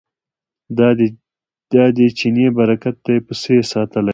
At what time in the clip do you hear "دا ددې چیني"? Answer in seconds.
0.77-2.47